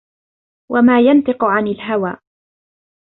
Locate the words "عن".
1.45-1.67